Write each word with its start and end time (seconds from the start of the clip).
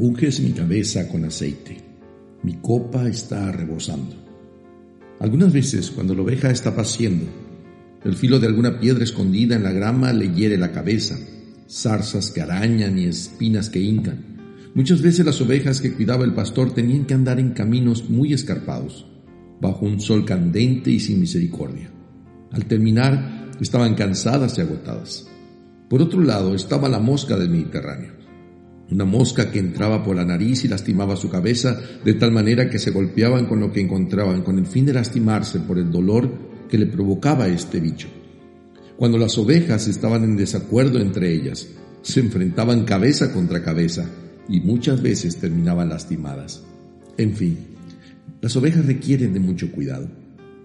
Unges 0.00 0.38
mi 0.38 0.52
cabeza 0.52 1.08
con 1.08 1.24
aceite, 1.24 1.76
mi 2.44 2.54
copa 2.62 3.08
está 3.08 3.50
rebosando. 3.50 4.14
Algunas 5.18 5.52
veces, 5.52 5.90
cuando 5.90 6.14
la 6.14 6.22
oveja 6.22 6.52
está 6.52 6.76
paciendo, 6.76 7.26
el 8.04 8.14
filo 8.14 8.38
de 8.38 8.46
alguna 8.46 8.78
piedra 8.78 9.02
escondida 9.02 9.56
en 9.56 9.64
la 9.64 9.72
grama 9.72 10.12
le 10.12 10.32
hiere 10.32 10.56
la 10.56 10.70
cabeza, 10.70 11.18
zarzas 11.68 12.30
que 12.30 12.40
arañan 12.40 12.96
y 12.96 13.06
espinas 13.06 13.70
que 13.70 13.80
hincan. 13.80 14.70
Muchas 14.72 15.02
veces 15.02 15.26
las 15.26 15.40
ovejas 15.40 15.80
que 15.80 15.92
cuidaba 15.92 16.24
el 16.24 16.32
pastor 16.32 16.72
tenían 16.72 17.04
que 17.04 17.14
andar 17.14 17.40
en 17.40 17.50
caminos 17.50 18.08
muy 18.08 18.32
escarpados, 18.32 19.04
bajo 19.60 19.84
un 19.84 20.00
sol 20.00 20.24
candente 20.24 20.92
y 20.92 21.00
sin 21.00 21.18
misericordia. 21.18 21.90
Al 22.52 22.66
terminar, 22.66 23.50
estaban 23.60 23.96
cansadas 23.96 24.58
y 24.58 24.60
agotadas. 24.60 25.26
Por 25.90 26.02
otro 26.02 26.22
lado 26.22 26.54
estaba 26.54 26.88
la 26.88 27.00
mosca 27.00 27.36
del 27.36 27.50
Mediterráneo, 27.50 28.12
una 28.90 29.04
mosca 29.04 29.50
que 29.50 29.58
entraba 29.58 30.02
por 30.02 30.16
la 30.16 30.24
nariz 30.24 30.64
y 30.64 30.68
lastimaba 30.68 31.16
su 31.16 31.28
cabeza 31.28 31.78
de 32.04 32.14
tal 32.14 32.32
manera 32.32 32.70
que 32.70 32.78
se 32.78 32.90
golpeaban 32.90 33.46
con 33.46 33.60
lo 33.60 33.70
que 33.70 33.80
encontraban 33.80 34.42
con 34.42 34.58
el 34.58 34.66
fin 34.66 34.86
de 34.86 34.94
lastimarse 34.94 35.60
por 35.60 35.78
el 35.78 35.90
dolor 35.90 36.30
que 36.68 36.78
le 36.78 36.86
provocaba 36.86 37.48
este 37.48 37.80
bicho. 37.80 38.08
Cuando 38.96 39.18
las 39.18 39.36
ovejas 39.38 39.86
estaban 39.88 40.24
en 40.24 40.36
desacuerdo 40.36 40.98
entre 40.98 41.32
ellas, 41.32 41.68
se 42.02 42.20
enfrentaban 42.20 42.84
cabeza 42.84 43.32
contra 43.32 43.62
cabeza 43.62 44.08
y 44.48 44.60
muchas 44.60 45.02
veces 45.02 45.36
terminaban 45.36 45.88
lastimadas. 45.88 46.62
En 47.16 47.34
fin, 47.34 47.58
las 48.40 48.56
ovejas 48.56 48.86
requieren 48.86 49.34
de 49.34 49.40
mucho 49.40 49.70
cuidado, 49.70 50.08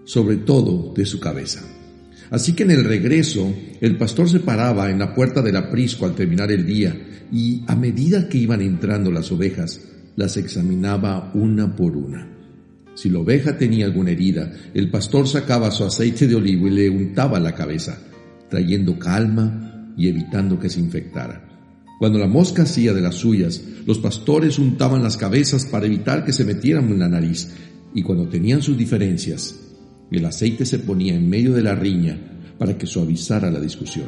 sobre 0.04 0.36
todo 0.38 0.94
de 0.94 1.04
su 1.04 1.20
cabeza. 1.20 1.62
Así 2.30 2.54
que 2.54 2.62
en 2.62 2.70
el 2.70 2.84
regreso, 2.84 3.54
el 3.80 3.96
pastor 3.96 4.28
se 4.28 4.40
paraba 4.40 4.90
en 4.90 4.98
la 4.98 5.14
puerta 5.14 5.42
del 5.42 5.56
aprisco 5.56 6.06
al 6.06 6.14
terminar 6.14 6.50
el 6.50 6.66
día 6.66 6.96
y 7.30 7.62
a 7.66 7.76
medida 7.76 8.28
que 8.28 8.38
iban 8.38 8.60
entrando 8.60 9.10
las 9.10 9.30
ovejas, 9.32 9.80
las 10.16 10.36
examinaba 10.36 11.30
una 11.34 11.74
por 11.74 11.96
una. 11.96 12.28
Si 12.94 13.10
la 13.10 13.18
oveja 13.18 13.58
tenía 13.58 13.86
alguna 13.86 14.12
herida, 14.12 14.52
el 14.72 14.90
pastor 14.90 15.26
sacaba 15.26 15.70
su 15.70 15.84
aceite 15.84 16.28
de 16.28 16.36
olivo 16.36 16.68
y 16.68 16.70
le 16.70 16.90
untaba 16.90 17.40
la 17.40 17.54
cabeza, 17.54 17.98
trayendo 18.48 18.98
calma 18.98 19.92
y 19.96 20.08
evitando 20.08 20.58
que 20.58 20.70
se 20.70 20.80
infectara. 20.80 21.48
Cuando 21.98 22.18
la 22.18 22.28
mosca 22.28 22.62
hacía 22.62 22.92
de 22.92 23.00
las 23.00 23.16
suyas, 23.16 23.62
los 23.86 23.98
pastores 23.98 24.58
untaban 24.58 25.02
las 25.02 25.16
cabezas 25.16 25.66
para 25.66 25.86
evitar 25.86 26.24
que 26.24 26.32
se 26.32 26.44
metieran 26.44 26.88
en 26.88 26.98
la 26.98 27.08
nariz, 27.08 27.48
y 27.94 28.02
cuando 28.02 28.28
tenían 28.28 28.62
sus 28.62 28.76
diferencias, 28.76 29.54
el 30.10 30.24
aceite 30.26 30.64
se 30.64 30.78
ponía 30.78 31.14
en 31.14 31.28
medio 31.28 31.52
de 31.52 31.62
la 31.62 31.74
riña 31.74 32.18
para 32.58 32.78
que 32.78 32.86
suavizara 32.86 33.50
la 33.50 33.60
discusión. 33.60 34.06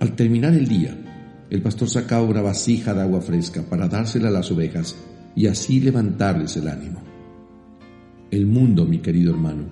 Al 0.00 0.14
terminar 0.14 0.54
el 0.54 0.68
día, 0.68 0.96
el 1.50 1.62
pastor 1.62 1.88
sacaba 1.88 2.22
una 2.22 2.42
vasija 2.42 2.94
de 2.94 3.02
agua 3.02 3.20
fresca 3.20 3.62
para 3.62 3.88
dársela 3.88 4.28
a 4.28 4.32
las 4.32 4.50
ovejas 4.50 4.96
y 5.34 5.46
así 5.46 5.80
levantarles 5.80 6.56
el 6.56 6.68
ánimo. 6.68 7.02
El 8.30 8.46
mundo, 8.46 8.84
mi 8.84 8.98
querido 8.98 9.32
hermano, 9.32 9.64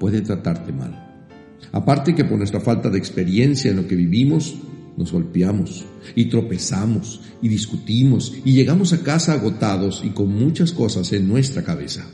puede 0.00 0.20
tratarte 0.20 0.72
mal. 0.72 1.10
Aparte 1.70 2.14
que 2.14 2.24
por 2.24 2.38
nuestra 2.38 2.60
falta 2.60 2.90
de 2.90 2.98
experiencia 2.98 3.70
en 3.70 3.76
lo 3.76 3.86
que 3.86 3.94
vivimos, 3.94 4.56
nos 4.96 5.12
golpeamos 5.12 5.84
y 6.14 6.26
tropezamos 6.26 7.20
y 7.40 7.48
discutimos 7.48 8.34
y 8.44 8.52
llegamos 8.52 8.92
a 8.92 9.02
casa 9.02 9.34
agotados 9.34 10.02
y 10.04 10.10
con 10.10 10.28
muchas 10.32 10.72
cosas 10.72 11.12
en 11.12 11.28
nuestra 11.28 11.62
cabeza. 11.62 12.04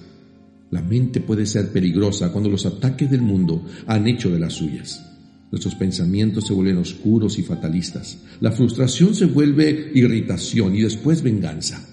La 0.71 0.83
mente 0.83 1.21
puede 1.21 1.47
ser 1.47 1.71
peligrosa 1.71 2.31
cuando 2.31 2.51
los 2.51 2.67
ataques 2.67 3.11
del 3.11 3.23
mundo 3.23 3.65
han 3.87 4.07
hecho 4.07 4.31
de 4.31 4.39
las 4.39 4.55
suyas. 4.55 5.05
Nuestros 5.51 5.75
pensamientos 5.77 6.47
se 6.47 6.53
vuelven 6.53 6.77
oscuros 6.77 7.39
y 7.39 7.43
fatalistas. 7.43 8.19
La 8.41 8.53
frustración 8.53 9.15
se 9.15 9.25
vuelve 9.25 9.91
irritación 9.95 10.75
y 10.75 10.83
después 10.83 11.23
venganza. 11.23 11.87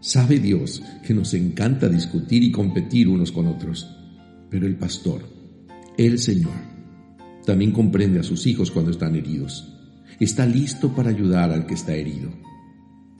Sabe 0.00 0.38
Dios 0.38 0.82
que 1.06 1.14
nos 1.14 1.32
encanta 1.32 1.88
discutir 1.88 2.42
y 2.42 2.52
competir 2.52 3.08
unos 3.08 3.32
con 3.32 3.46
otros. 3.46 3.88
Pero 4.50 4.66
el 4.66 4.76
pastor, 4.76 5.22
el 5.96 6.18
Señor, 6.18 6.52
también 7.46 7.72
comprende 7.72 8.20
a 8.20 8.24
sus 8.24 8.46
hijos 8.46 8.70
cuando 8.70 8.90
están 8.90 9.16
heridos. 9.16 9.72
Está 10.20 10.44
listo 10.44 10.94
para 10.94 11.10
ayudar 11.10 11.50
al 11.50 11.66
que 11.66 11.74
está 11.74 11.94
herido. 11.94 12.30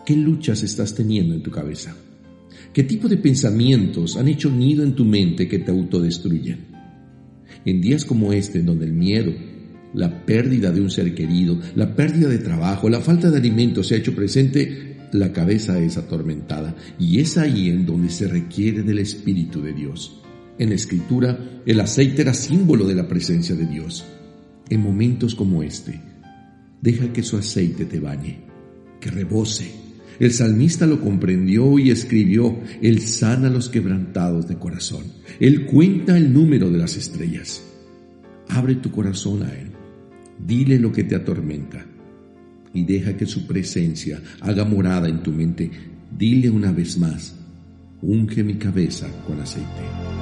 ¿Qué 0.05 0.17
luchas 0.17 0.63
estás 0.63 0.95
teniendo 0.95 1.35
en 1.35 1.43
tu 1.43 1.51
cabeza? 1.51 1.97
¿Qué 2.73 2.85
tipo 2.85 3.09
de 3.09 3.17
pensamientos 3.17 4.17
han 4.17 4.29
hecho 4.29 4.51
nido 4.51 4.85
en 4.85 4.95
tu 4.95 5.05
mente 5.05 5.49
que 5.49 5.59
te 5.59 5.71
autodestruyen? 5.71 6.59
En 7.65 7.81
días 7.81 8.05
como 8.05 8.33
este, 8.33 8.61
en 8.61 8.67
donde 8.67 8.87
el 8.87 8.93
miedo, 8.93 9.33
la 9.95 10.27
pérdida 10.27 10.71
de 10.71 10.81
un 10.81 10.91
ser 10.91 11.15
querido, 11.15 11.59
la 11.75 11.97
pérdida 11.97 12.29
de 12.29 12.39
trabajo, 12.39 12.89
la 12.89 13.01
falta 13.01 13.31
de 13.31 13.39
alimento 13.39 13.83
se 13.83 13.95
ha 13.95 13.99
hecho 13.99 14.15
presente, 14.15 14.97
la 15.13 15.33
cabeza 15.33 15.79
es 15.79 15.97
atormentada 15.97 16.77
y 16.99 17.21
es 17.21 17.39
ahí 17.39 17.71
en 17.71 17.87
donde 17.87 18.11
se 18.11 18.29
requiere 18.29 18.83
del 18.83 18.99
Espíritu 18.99 19.63
de 19.63 19.73
Dios. 19.73 20.21
En 20.59 20.71
la 20.71 20.75
Escritura, 20.75 21.63
el 21.65 21.81
aceite 21.81 22.23
era 22.23 22.35
símbolo 22.35 22.87
de 22.87 22.95
la 22.95 23.09
presencia 23.09 23.55
de 23.55 23.67
Dios. 23.67 24.05
En 24.69 24.81
momentos 24.81 25.35
como 25.35 25.63
este, 25.63 26.01
deja 26.83 27.13
que 27.13 27.23
su 27.23 27.37
aceite 27.37 27.85
te 27.85 28.01
bañe, 28.01 28.41
que 29.01 29.11
rebose 29.11 29.86
el 30.19 30.33
salmista 30.33 30.87
lo 30.87 31.01
comprendió 31.01 31.79
y 31.79 31.91
escribió, 31.91 32.59
Él 32.81 33.01
sana 33.01 33.49
a 33.49 33.51
los 33.51 33.69
quebrantados 33.69 34.49
de 34.49 34.57
corazón. 34.57 35.05
Él 35.41 35.67
cuenta 35.67 36.17
el 36.17 36.33
número 36.33 36.71
de 36.71 36.79
las 36.79 36.97
estrellas. 36.97 37.63
Abre 38.49 38.77
tu 38.77 38.91
corazón 38.91 39.43
a 39.43 39.53
Él. 39.53 39.71
Dile 40.39 40.79
lo 40.79 40.93
que 40.93 41.05
te 41.05 41.17
atormenta 41.17 41.87
y 42.73 42.85
deja 42.85 43.17
que 43.17 43.27
su 43.27 43.47
presencia 43.47 44.21
haga 44.41 44.65
morada 44.65 45.09
en 45.09 45.23
tu 45.23 45.33
mente. 45.33 45.71
Dile 46.17 46.51
una 46.51 46.73
vez 46.73 46.99
más, 46.99 47.35
unge 48.03 48.45
mi 48.45 48.55
cabeza 48.55 49.09
con 49.27 49.41
aceite. 49.41 50.16